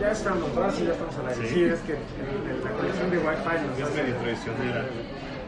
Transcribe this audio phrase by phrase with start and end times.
[0.00, 1.48] Ya estamos, ahora sí ya estamos al aire.
[1.48, 1.54] Sí.
[1.54, 4.84] Sí, es que el- la conexión de Wi-Fi nos Es medio traicionera.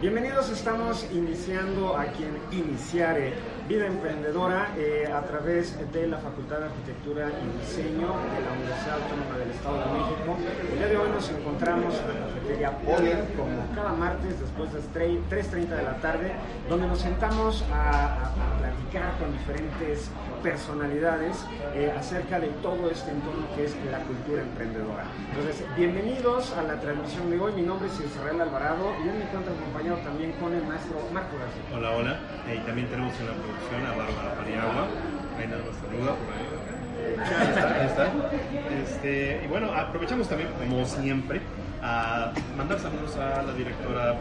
[0.01, 3.33] Bienvenidos, estamos iniciando a quien iniciare
[3.69, 9.01] Vida Emprendedora eh, a través de la Facultad de Arquitectura y Diseño de la Universidad
[9.03, 10.37] Autónoma del Estado de México.
[10.73, 14.81] El día de hoy nos encontramos en la cafetería Polen, como cada martes después de
[14.81, 16.33] las 3.30 de la tarde,
[16.69, 20.11] donde nos sentamos a, platicar con diferentes
[20.43, 21.45] personalidades
[21.75, 25.05] eh, acerca de todo este entorno que es la cultura emprendedora.
[25.31, 27.53] Entonces, bienvenidos a la transmisión de hoy.
[27.53, 31.37] Mi nombre es Israel Alvarado y hoy me encuentro acompañado también con el maestro Marco
[31.39, 31.63] García.
[31.75, 32.21] Hola, hola.
[32.49, 34.89] Eh, y también tenemos en la producción a Bárbara Paniagua.
[35.39, 36.53] Ahí nada más saluda por ahí.
[37.19, 38.05] Ahí está, ahí está.
[38.83, 41.41] Este, y bueno, aprovechamos también, como siempre,
[41.83, 44.17] a mandar saludos a la directora,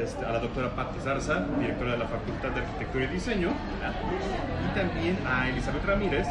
[0.00, 4.78] este, a la doctora Patti Zarza, directora de la Facultad de Arquitectura y Diseño, y
[4.78, 6.26] también a Elizabeth Ramírez,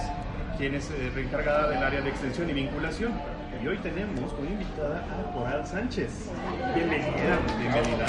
[0.58, 3.14] quien es eh, reencargada del área de extensión y vinculación.
[3.64, 6.30] Y hoy tenemos como invitada a Coral Sánchez.
[6.76, 8.06] Bienvenida, bienvenida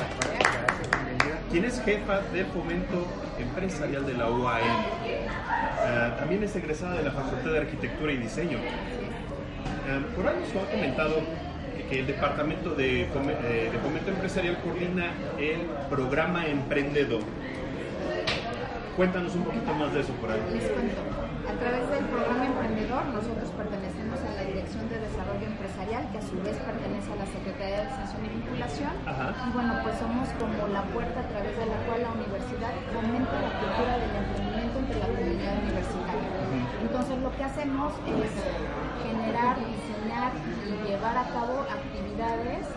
[1.51, 3.07] quien es jefa de fomento
[3.39, 4.61] empresarial de la UAM.
[5.05, 8.59] Eh, también es egresada de la Facultad de Arquitectura y Diseño.
[8.59, 11.23] Eh, por ahí nos ha comentado
[11.89, 17.23] que el Departamento de, eh, de Fomento Empresarial coordina el programa Emprendedor.
[18.97, 20.41] Cuéntanos un poquito más de eso por ahí.
[20.53, 21.01] Les cuento.
[21.49, 26.25] A través del programa Emprendedor, nosotros pertenecemos a la Dirección de Desarrollo Empresarial, que a
[26.29, 28.93] su vez pertenece a la Secretaría de Extensión y Vinculación.
[29.09, 29.33] Ajá.
[29.33, 33.33] Y bueno, pues somos como la puerta a través de la cual la universidad fomenta
[33.33, 36.29] la cultura del emprendimiento entre la comunidad universitaria.
[36.85, 38.33] Entonces, lo que hacemos es
[39.01, 42.69] generar, diseñar y llevar a cabo actividades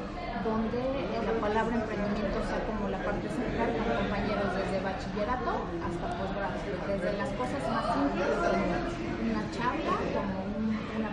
[0.47, 6.56] donde la palabra emprendimiento sea como la parte central con compañeros desde bachillerato hasta posgrado,
[6.88, 8.64] desde las cosas más simples como
[9.28, 10.41] una charla, como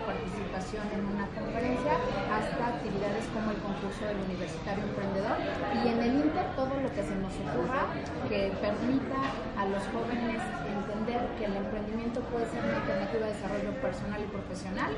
[0.09, 1.93] participación en una conferencia,
[2.33, 7.03] hasta actividades como el concurso del universitario emprendedor y en el Inter todo lo que
[7.05, 7.93] se nos ocurra
[8.29, 9.21] que permita
[9.61, 14.29] a los jóvenes entender que el emprendimiento puede ser una alternativa de desarrollo personal y
[14.33, 14.91] profesional.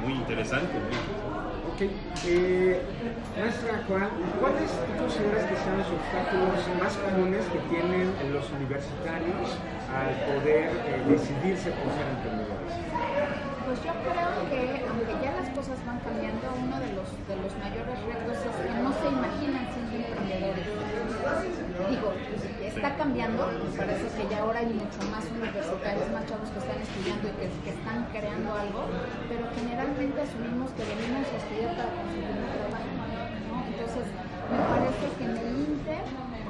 [0.00, 0.72] Muy interesante.
[0.72, 1.68] ¿no?
[1.68, 1.80] Ok,
[2.26, 2.80] eh,
[3.36, 9.52] maestra ¿cuáles tú consideras que sean los obstáculos más comunes que tienen los universitarios
[9.92, 12.37] al poder eh, decidirse por ser emprendedores?
[13.78, 17.54] Pues yo creo que aunque ya las cosas van cambiando, uno de los, de los
[17.62, 20.66] mayores retos es que no se imaginan siendo emprendedores.
[21.86, 22.10] Digo,
[22.58, 26.82] está cambiando, me parece que ya ahora hay mucho más universitarios, más chavos que están
[26.82, 28.82] estudiando y que, que están creando algo,
[29.30, 32.98] pero generalmente asumimos que venimos a estudiar para conseguir un trabajo.
[33.62, 36.02] Entonces, me parece que en el Inter,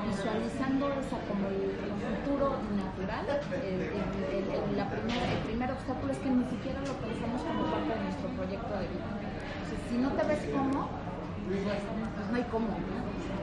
[0.07, 3.25] visualizando esa como el, el futuro natural,
[3.63, 7.91] el, el- la primera- el primer obstáculo es que ni siquiera lo pensamos como parte
[7.95, 9.09] de nuestro proyecto de vida.
[9.11, 10.81] Entonces, si no te ves cómo,
[11.49, 12.69] pues, pues no hay cómo.
[12.69, 12.99] ¿no?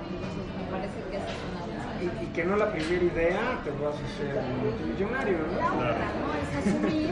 [0.06, 1.62] Entonces, me parece que esa es una
[1.96, 5.76] Y, y que no la primera idea te vas a hacer multimillonario, La ¿no?
[5.76, 6.28] otra, ¿no?
[6.36, 7.10] Es asumir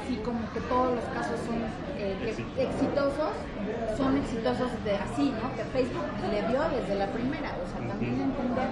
[0.00, 1.60] así como que todos los casos son
[1.98, 2.30] eh, que
[2.64, 3.34] exitosos,
[3.96, 5.52] son exitosos de así, ¿no?
[5.54, 7.52] Que Facebook le dio desde la primera.
[7.60, 8.68] O sea, también entender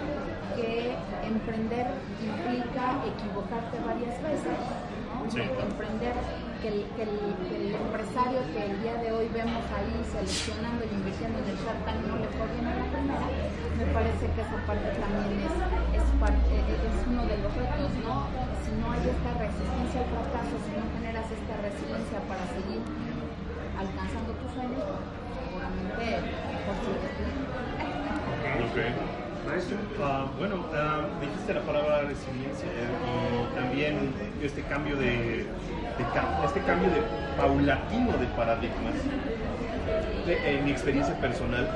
[0.56, 0.97] que
[1.27, 1.87] emprender
[2.19, 4.56] implica equivocarte varias veces,
[5.25, 5.31] ¿no?
[5.31, 5.41] Sí.
[5.41, 6.15] Emprender
[6.62, 7.15] que el, que, el,
[7.49, 11.59] que el empresario que el día de hoy vemos ahí seleccionando y invirtiendo en el
[11.62, 13.27] Shark Tank no le fue bien a la primera,
[13.78, 15.55] me parece que esa parte también es,
[16.03, 18.27] es, parte, es uno de los retos, ¿no?
[18.62, 22.83] Si no hay esta resistencia al fracaso, si no generas esta resiliencia para seguir
[23.78, 24.83] alcanzando tus sueños,
[25.39, 26.05] seguramente
[26.67, 27.59] consigues
[28.59, 29.28] Ok.
[30.00, 35.47] Ah, bueno, ah, dijiste la palabra resiliencia eh, y también este cambio de,
[36.44, 37.00] este cambio de
[37.36, 38.94] paulatino de paradigmas.
[40.26, 41.66] En mi experiencia personal,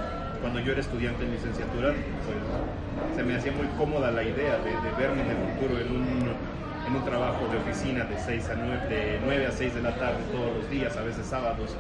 [0.43, 1.95] cuando yo era estudiante en licenciatura,
[2.27, 5.97] pues se me hacía muy cómoda la idea de, de verme en el futuro en
[5.97, 6.52] un,
[6.87, 9.95] en un trabajo de oficina de 6 a 9, de 9 a 6 de la
[9.97, 11.77] tarde todos los días, a veces sábados,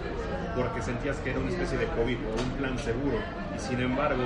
[0.54, 3.19] porque sentías que era una especie de COVID o un plan seguro.
[3.54, 4.22] Y sin embargo,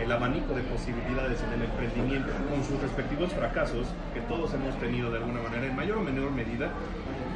[0.00, 5.10] el abanico de posibilidades en el emprendimiento, con sus respectivos fracasos, que todos hemos tenido
[5.10, 6.70] de alguna manera, en mayor o menor medida,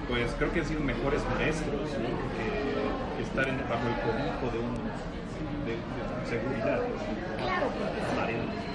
[0.08, 4.74] pues creo que han sido mejores maestros que, estar bajo el cobijo de, un,
[5.64, 6.78] de, de seguridad.
[7.40, 8.00] Claro, porque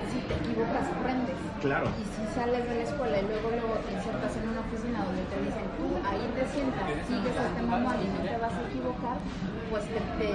[0.10, 1.38] si te equivocas, aprendes.
[1.62, 1.88] Claro.
[2.02, 5.24] Y si sales de la escuela y luego, luego te insertas en una oficina donde
[5.30, 9.18] te dicen, tú ahí te sientas, sigues este manual y no te vas a equivocar,
[9.70, 10.30] pues te,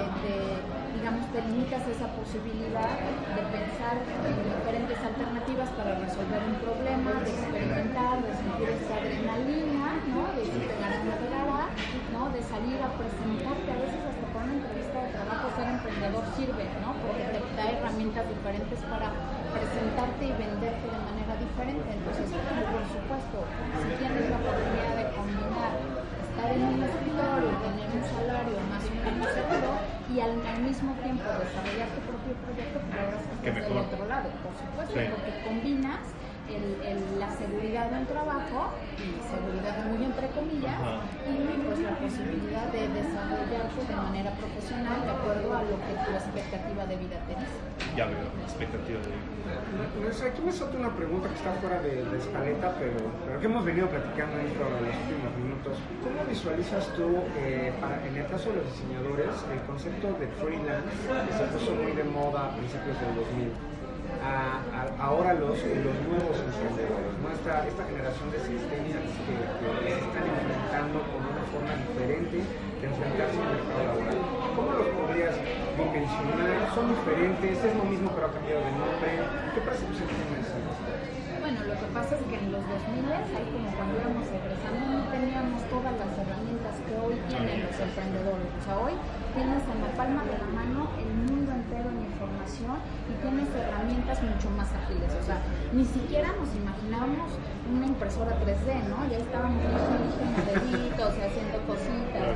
[0.95, 2.95] digamos, te limitas esa posibilidad
[3.35, 9.99] de pensar en diferentes alternativas para resolver un problema, de experimentar, de sentir esa adrenalina,
[10.07, 10.23] ¿no?
[10.31, 11.67] de si te ganará,
[12.15, 12.31] ¿no?
[12.31, 16.65] de salir a presentarte, a veces hasta por una entrevista de trabajo ser emprendedor sirve,
[16.79, 16.95] ¿no?
[17.03, 19.11] porque te da herramientas diferentes para
[19.51, 21.87] presentarte y venderte de manera diferente.
[21.91, 23.37] Entonces, por supuesto,
[23.83, 28.95] si tienes la oportunidad de combinar estar en un escritorio, tener un salario más o
[28.95, 33.39] menos seguro y al, mismo tiempo desarrollar tu propio proyecto, pero ahora estás
[33.71, 36.15] otro lado, por supuesto, porque combinas
[36.49, 40.77] el, la seguridad del trabajo, y seguridad muy entre comillas,
[41.25, 46.11] y pues la posibilidad de desarrollarte de manera profesional de acuerdo a lo que tu
[46.11, 47.57] expectativa de vida te dice.
[47.95, 49.35] Ya veo, expectativa de vida.
[50.01, 53.45] Pues aquí me salta una pregunta que está fuera de la escaleta, pero, pero que
[53.45, 55.77] hemos venido platicando en los últimos minutos.
[56.03, 60.93] ¿Cómo visualizas tú, eh, para, en el caso de los diseñadores, el concepto de freelance
[61.27, 63.75] que se puso muy de moda a principios del 2000?
[64.99, 69.35] Ahora los, los nuevos emprendedores, esta, esta, generación de sistemas que,
[69.85, 74.19] se están enfrentando con una forma diferente de enfrentarse al mercado laboral.
[74.55, 75.35] ¿Cómo los podrías
[75.77, 76.73] dimensionar?
[76.73, 77.53] ¿Son diferentes?
[77.59, 79.09] ¿Es lo mismo pero ha cambiado de nombre?
[79.53, 80.47] ¿Qué percepción tienes?
[81.45, 85.01] Bueno, lo que pasa es que en los 2000, ahí como cuando íbamos egresando, no
[85.13, 88.49] teníamos todas las herramientas que hoy tienen los emprendedores.
[88.49, 88.97] O sea, hoy
[89.37, 90.89] tienes en la palma de la mano
[91.89, 92.77] en información
[93.09, 95.11] y tienes herramientas mucho más ágiles.
[95.13, 95.41] O sea,
[95.73, 99.05] ni siquiera nos imaginábamos una impresora 3D, ¿no?
[99.09, 102.35] Ya estábamos modelitos y haciendo cositas.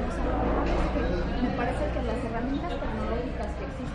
[1.42, 3.90] me parece que las herramientas tecnológicas que existen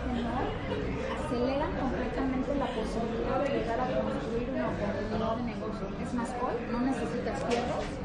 [1.25, 5.85] aceleran completamente la posibilidad de llegar a construir una oportunidad de negocio.
[6.01, 8.04] Es más, hoy no necesitas sea,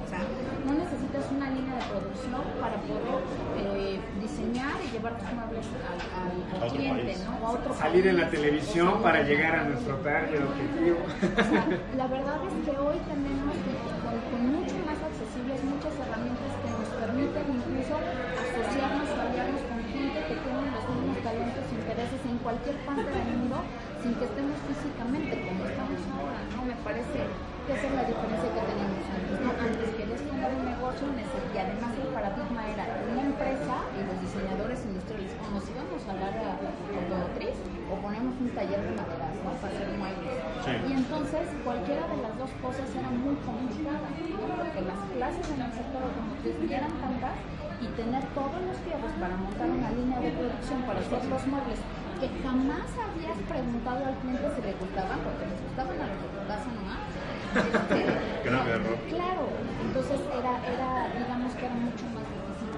[0.67, 3.25] no necesitas una línea de producción para poder
[3.58, 5.67] eh, diseñar y llevar tus muebles
[6.14, 7.38] al, cliente, ¿no?
[7.40, 11.00] O a otro Salir en la televisión para llegar a nuestro target objetivo.
[11.96, 13.55] la verdad es que hoy tenemos
[14.05, 20.19] con, mucho más accesibles muchas herramientas que nos permiten incluso asociarnos o aliarnos con gente
[20.28, 23.58] que tiene los mismos talentos e intereses en cualquier parte del mundo
[24.02, 26.61] sin que estemos físicamente como estamos ahora, ¿no?
[26.64, 27.26] Me parece
[27.66, 29.50] que esa es la diferencia que teníamos antes, ¿no?
[29.50, 34.78] Antes querías fundar un negocio y además el paradigma era una empresa y los diseñadores
[34.86, 37.56] industriales, como si íbamos a hablar a automotriz
[37.90, 39.50] o ponemos un taller de maderas, ¿no?
[39.58, 40.38] Para hacer muebles.
[40.86, 44.46] Y entonces cualquiera de las dos cosas era muy complicada, ¿no?
[44.50, 47.36] Porque las clases en el sector automotriz eran tantas
[47.80, 51.80] y tener todos los fierros para montar una línea de producción para hacer los muebles
[52.20, 56.28] que jamás habías preguntado al cliente si le gustaban, porque les gustaban a los de
[56.28, 57.00] tu casa nomás.
[59.11, 59.49] Claro,
[59.82, 62.70] entonces era, era, digamos que era mucho más difícil.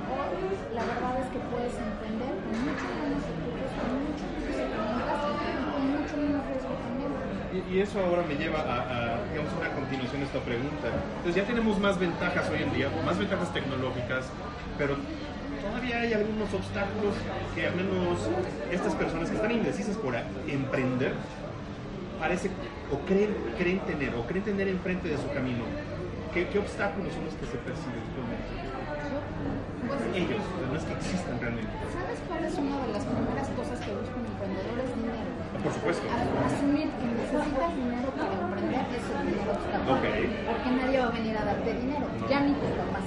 [0.75, 5.73] La verdad es que puedes emprender con mucho menos recursos, con mucho menos herramientas y
[5.73, 7.13] con mucho menos riesgo también.
[7.69, 10.89] Y, eso ahora me lleva a, a, digamos, una continuación de esta pregunta.
[10.89, 14.25] Entonces ya tenemos más ventajas hoy en día, más ventajas tecnológicas,
[14.79, 14.97] pero
[15.61, 17.13] todavía hay algunos obstáculos
[17.55, 18.25] que al menos
[18.71, 20.17] estas personas que están indecisas por
[20.49, 21.13] emprender
[22.23, 22.47] parece
[22.95, 25.67] o creen, creen tener o creen tener enfrente de su camino.
[26.33, 28.07] ¿Qué, qué obstáculos son los que se perciben?
[29.83, 30.39] Pues, Ellos,
[30.71, 31.75] no es que existan realmente.
[31.91, 34.77] ¿Sabes cuál es una de las primeras cosas que busca un emprendedor?
[34.87, 35.31] Es dinero.
[35.67, 36.03] Por supuesto.
[36.47, 39.99] asumir que necesitas dinero para emprender es el primer obstáculo.
[40.47, 42.07] Porque nadie va a venir a darte dinero.
[42.31, 43.03] Ya ni tus papás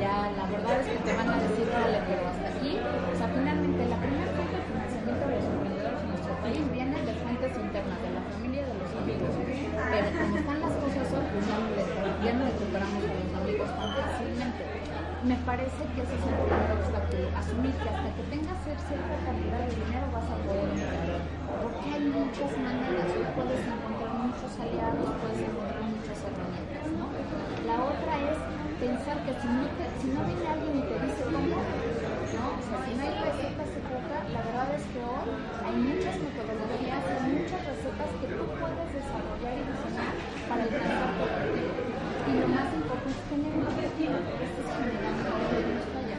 [0.00, 3.28] ya la verdad es que te van a decir, vale, pero hasta aquí, o sea,
[3.28, 7.52] finalmente la primera fuente de financiamiento de los emprendedores en nuestro país viene de fuentes
[7.56, 11.56] internas, de la familia, de los amigos, pero como están las cosas hoy, pues ya
[11.56, 11.82] no le,
[12.24, 14.62] ya no recuperamos a los amigos tan fácilmente.
[15.26, 18.94] Me parece que ese es el primer obstáculo, asumir que hasta que tengas cierta
[19.26, 21.18] cantidad de dinero vas a poder emprender,
[21.66, 27.10] porque hay muchas maneras, puedes encontrar muchos aliados, puedes encontrar muchas herramientas, ¿no?
[27.66, 28.38] La otra es
[28.78, 29.62] pensar que si no,
[29.98, 31.58] si no viene alguien y te dice cómo, ¿no?
[31.58, 35.26] O sea, si no hay receta secreta, la verdad es que hoy
[35.66, 40.14] hay muchas metodologías, hay muchas recetas que tú puedes desarrollar y diseñar
[40.46, 42.06] para alcanzar tu objetivo.
[42.26, 45.30] Y lo más importante es tener un objetivo, porque esto es generando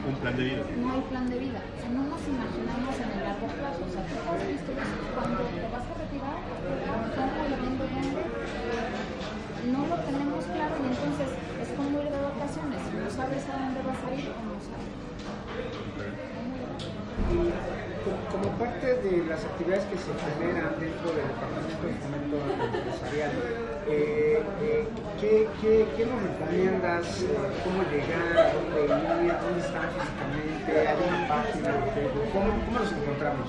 [0.08, 0.64] un plan de vida.
[0.80, 1.60] No hay plan de vida.
[1.60, 3.82] O sea, no nos imaginamos en el largo plazo.
[3.84, 4.72] O sea, tú has visto
[5.16, 8.24] cuando te vas a retirar, ¿cómo le vendo dónde?
[9.68, 11.30] No lo tenemos claro y entonces
[11.76, 14.98] como ir de vacaciones, no sabes a dónde vas a ir o no sabes.
[18.32, 22.38] Como parte de las actividades que se generan dentro del Departamento de Fomento
[22.72, 23.32] Empresarial,
[23.88, 24.88] eh, eh,
[25.20, 27.04] ¿qué, qué, qué, nos recomiendas?
[27.68, 28.56] ¿Cómo llegar?
[28.56, 29.36] ¿Dónde ir?
[29.44, 30.72] ¿Dónde están físicamente?
[30.88, 31.68] hay una página.
[32.32, 33.48] ¿Cómo, cómo los encontramos?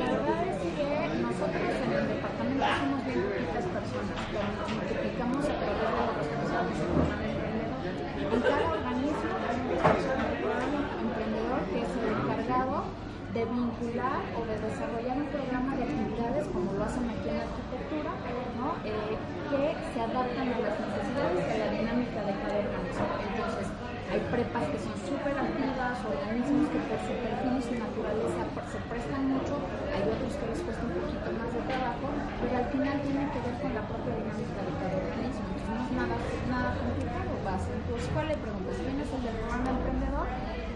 [0.00, 0.88] La verdad es que
[1.20, 6.08] nosotros en el departamento somos bien poquitas personas, pero nos multiplicamos a través de los
[6.24, 7.84] responsables del programa emprendedor.
[8.32, 13.03] En cada organismo hay un emprendedor que es el encargado
[13.34, 18.14] de vincular o de desarrollar un programa de actividades como lo hacen aquí en arquitectura,
[18.54, 18.78] ¿no?
[18.86, 19.18] Eh,
[19.50, 23.06] que se adaptan a las necesidades y a la dinámica de cada organismo.
[23.26, 23.66] Entonces,
[24.06, 28.78] hay prepas que son súper activas, organismos que por su perfil y su naturaleza se
[28.86, 29.58] prestan mucho,
[29.90, 32.06] hay otros que les cuesta un poquito más de trabajo,
[32.38, 35.42] pero al final tiene que ver con la propia dinámica de cada organismo.
[35.42, 37.30] Entonces, no es nada, nada complicado.
[37.42, 40.26] Vas en tu escuela y preguntas, ¿quién es el del programa emprendedor?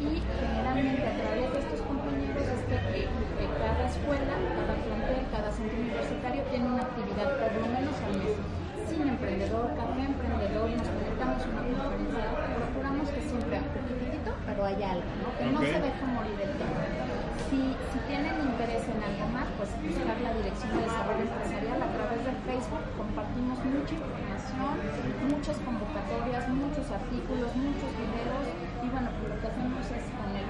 [0.02, 1.80] Y generalmente a través de estos
[2.18, 7.52] compañeros es que eh, cada escuela, cada plantel, cada centro universitario tiene una actividad por
[7.54, 8.34] lo menos al mes.
[8.88, 12.25] Sin emprendedor, café emprendedor, nos conectamos una conferencia,
[12.56, 15.28] procuramos que siempre un poquitito, pero haya algo, ¿no?
[15.37, 15.66] que no Ok.
[15.68, 16.80] se deje morir el tema.
[17.52, 17.60] Si,
[17.92, 22.20] si tienen interés en algo más, pues buscar la Dirección de Desarrollo Empresarial a través
[22.26, 22.84] de Facebook.
[22.96, 24.72] Compartimos mucha información,
[25.28, 28.44] muchas convocatorias, muchos artículos, muchos videos.
[28.84, 30.04] Y bueno, pues lo que hacemos es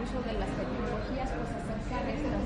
[0.08, 2.40] de las tecnologías, pues acercar estas,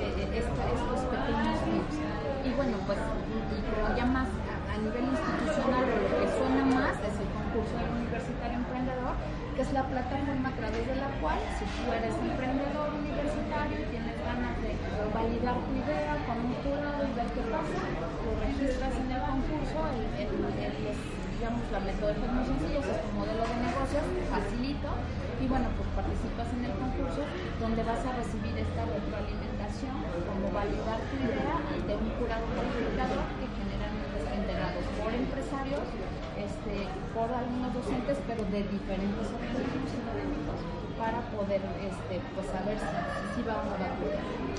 [0.00, 1.96] eh, estos pequeños tips.
[2.40, 4.28] Y bueno, pues y, como ya más
[4.72, 9.12] a, nivel institucional, lo que suena más es el concurso del universitario emprendedor,
[9.56, 13.84] que es la plataforma a través de la cual, si tú eres emprendedor universitario y
[13.92, 14.72] tienes ganas de
[15.12, 17.76] validar tu idea con un jurado y ver qué pasa,
[18.24, 20.32] lo registras en el concurso, el, el,
[20.64, 20.96] el-
[21.36, 24.00] digamos, la metodología es muy sencilla, es tu modelo de negocio,
[24.32, 24.88] facilito,
[25.36, 27.22] y bueno, pues participas en el concurso
[27.60, 33.46] donde vas a recibir esta retroalimentación, como validar tu idea de un jurado calificador que
[33.52, 35.84] generalmente está integrado por empresarios,
[36.40, 40.58] este, por algunos docentes, pero de diferentes organismos académicos,
[40.96, 42.88] para poder este, pues, saber si,
[43.36, 44.55] si va o no va a.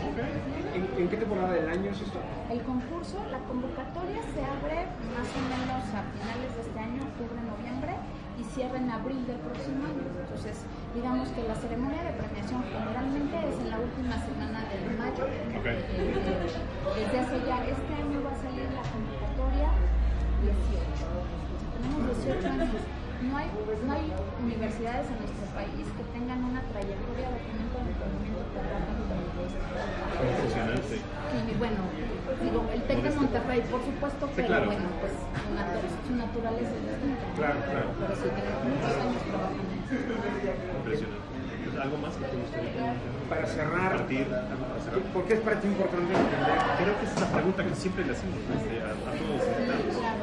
[0.97, 2.17] ¿En, qué temporada del año es esto?
[2.49, 7.37] El concurso, la convocatoria se abre más o menos a finales de este año, octubre,
[7.45, 7.93] noviembre,
[8.33, 10.01] y cierra en abril del próximo año.
[10.25, 10.65] Entonces,
[10.97, 15.23] digamos que la ceremonia de premiación generalmente es en la última semana de mayo.
[15.53, 15.65] Ok.
[15.69, 16.17] Eh, eh,
[16.97, 19.69] desde hace ya, este año va a salir la convocatoria
[20.41, 20.81] 18.
[21.77, 22.96] Tenemos 18 años.
[23.17, 27.89] No hay, no hay universidades en nuestro país que tengan una trayectoria de fomento de
[27.89, 30.21] emprendimiento tan rápida como esta.
[30.21, 30.95] Impresionante.
[31.01, 31.81] Y bueno,
[32.41, 34.65] digo, el TEC de Monterrey, por supuesto, pero claro.
[34.69, 37.25] bueno, pues su, natu- su naturaleza es distinta.
[37.38, 37.88] Claro, claro.
[37.97, 40.13] Pero sí, tenemos muchos años trabajando eso.
[40.77, 41.25] Impresionante.
[41.77, 42.93] ¿Algo más que te gustaría?
[43.29, 45.01] Para cerrar, Compartir, algo para cerrar.
[45.13, 46.57] ¿por qué es para ti importante emprender?
[46.81, 49.93] Creo que es la pregunta que siempre le hacemos este, a, a todos los invitados.
[49.93, 50.21] Claro.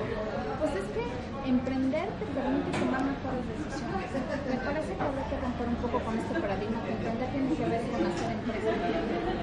[0.58, 1.04] Pues es que
[1.44, 4.08] emprender te permite tomar mejores decisiones.
[4.48, 7.64] Me parece que habrá que romper un poco con este paradigma que emprender tiene que
[7.68, 8.72] ver con hacer empresa.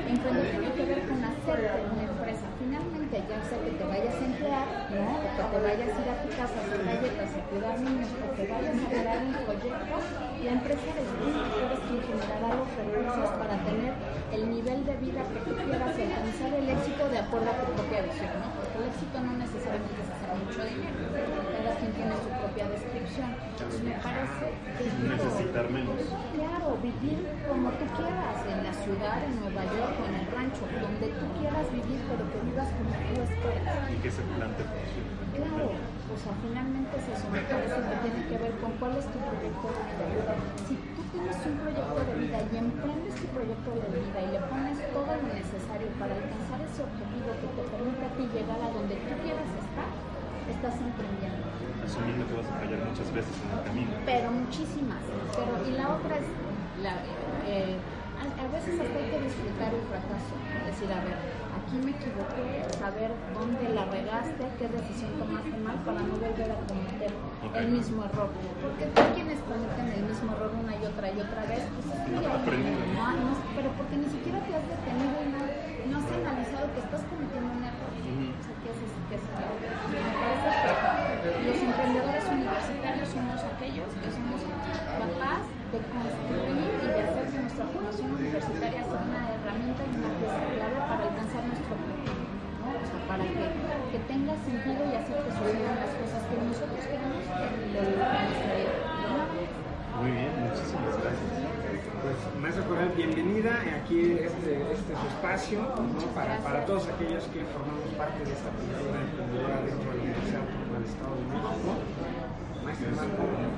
[0.10, 1.60] Emprender tiene que ver con hacer
[1.94, 2.46] una empresa.
[2.58, 4.68] Finalmente, ya sea que te vayas a emplear,
[4.98, 5.06] ¿no?
[5.14, 8.10] o que te vayas a ir a tu casa a hacer galletas, a cuidar niños,
[8.18, 9.96] o que vayas a crear un proyecto,
[10.42, 13.94] la empresa eres tú eres quien generará los recursos para tener
[14.34, 17.66] el nivel de vida que tú quieras y alcanzar el éxito de acuerdo a tu
[17.78, 18.50] propia visión, ¿no?
[18.58, 23.30] Porque el éxito no necesariamente es mucho dinero, cada quien tiene su propia descripción.
[23.52, 24.46] Entonces me parece
[24.78, 25.96] que Necesitar menos.
[26.34, 30.64] Claro, vivir como tú quieras, en la ciudad, en Nueva York, o en el rancho,
[30.68, 33.78] donde tú quieras vivir, pero que vivas como tú esperas.
[33.92, 35.22] Y que ese plan te funcione.
[35.32, 39.08] Claro, o sea, finalmente es eso, me parece que tiene que ver con cuál es
[39.08, 40.34] tu proyecto de vida.
[40.68, 44.42] Si tú tienes un proyecto de vida y emprendes tu proyecto de vida y le
[44.52, 48.70] pones todo lo necesario para alcanzar ese objetivo que te permite a ti llegar a
[48.76, 49.90] donde tú quieras estar,
[50.62, 51.42] estás emprendiendo.
[51.82, 53.92] Asumiendo que vas a fallar muchas veces en el camino.
[54.06, 55.02] Pero muchísimas.
[55.34, 56.28] Pero, y la otra es,
[56.86, 57.02] la,
[57.50, 57.82] eh,
[58.22, 60.34] a, a veces hasta hay que disfrutar el fracaso.
[60.38, 61.18] Es decir, a ver,
[61.58, 66.58] aquí me equivoqué, saber dónde la regaste, qué decisión tomaste mal para no volver a
[66.70, 68.30] cometer el mismo error.
[68.62, 71.98] Porque hay quienes cometen el mismo error una y otra y otra vez, pues es
[72.06, 72.38] que No ya
[73.18, 76.82] no, no, pero porque ni siquiera te has detenido y no, no has analizado que
[76.82, 77.92] estás cometiendo un error.
[77.92, 84.10] O sea, que es, que es, me parece que los emprendedores universitarios somos aquellos que
[84.12, 89.92] somos capaces de construir y de hacer que nuestra formación universitaria sea una herramienta y
[89.96, 92.22] una pieza clave para alcanzar nuestro objetivo.
[92.60, 92.68] ¿no?
[92.76, 93.46] O sea, para que,
[93.92, 97.72] que tenga sentido y hacer que sucedan las cosas que nosotros queremos en.
[97.72, 99.32] ¿no?
[100.02, 101.21] Muy bien, muchísimas gracias.
[102.52, 105.62] Maestra Coral, bienvenida aquí este, este espacio
[106.14, 110.42] para, para todos aquellos que formamos parte de esta cultura emprendedora dentro de la Universidad
[110.74, 112.21] del Estado de México.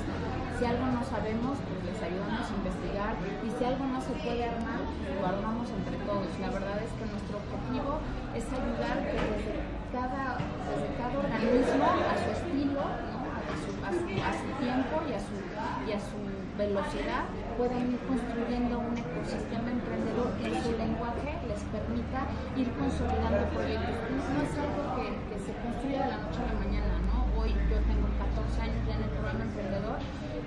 [0.61, 4.45] si algo no sabemos, pues les ayudamos a investigar y si algo no se puede
[4.45, 4.77] armar,
[5.17, 6.29] lo armamos entre todos.
[6.37, 7.97] La verdad es que nuestro objetivo
[8.37, 9.57] es ayudar que desde
[9.89, 16.21] cada, desde organismo, a su estilo, a, su, tiempo y a su,
[16.61, 17.25] velocidad,
[17.57, 23.97] puedan ir construyendo un ecosistema emprendedor en su lenguaje les permita ir consolidando proyectos.
[24.29, 25.09] No es algo que,
[25.41, 27.25] se construye de la noche a la mañana, ¿no?
[27.33, 29.97] Hoy yo tengo 14 años ya en el programa emprendedor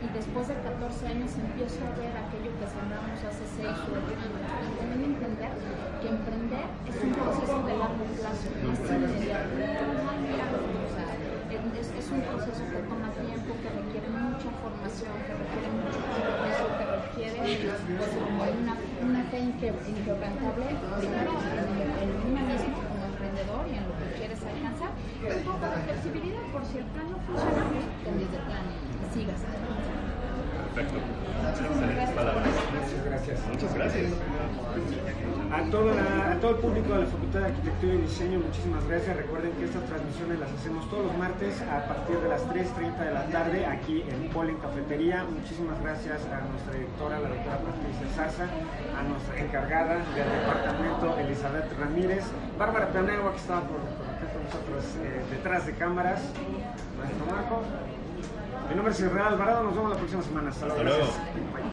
[0.05, 4.19] y después de 14 años empiezo a ver aquello que sembramos hace 6 o 8
[4.19, 4.43] años.
[4.67, 5.55] Y también entender
[6.03, 9.55] que emprender es un proceso de largo plazo, es inmediato.
[11.95, 16.85] Es, un proceso que toma tiempo, que requiere mucha formación, que requiere mucho compromiso, que
[16.85, 17.39] requiere
[17.95, 20.67] pues, una, una fe inquebrantable
[20.99, 21.33] primero
[22.03, 26.45] en, uno mismo como emprendedor y en lo que quieres alcanzar, un poco de flexibilidad
[26.51, 27.65] por si el plan no funciona,
[28.03, 29.41] cambies de plan y sigas.
[30.75, 30.99] Perfecto.
[31.71, 32.49] Excelentes palabras.
[32.75, 33.41] Muchas gracias.
[33.47, 34.11] Muchas gracias.
[35.53, 38.85] A todo, la, a todo el público de la Facultad de Arquitectura y Diseño, muchísimas
[38.89, 39.17] gracias.
[39.17, 43.15] Recuerden que estas transmisiones las hacemos todos los martes a partir de las 3.30 de
[43.15, 45.23] la tarde aquí en Polen Cafetería.
[45.31, 48.51] Muchísimas gracias a nuestra directora, la doctora Patricia Sasa,
[48.99, 52.25] a nuestra encargada del departamento, Elizabeth Ramírez,
[52.59, 56.21] Bárbara Planegua, que estaba por, por acá con nosotros eh, detrás de cámaras,
[56.99, 57.63] maestro Marco.
[58.69, 60.51] Mi nombre es Israel Alvarado, nos vemos la próxima semana.
[60.51, 61.05] Hasta, Hasta luego.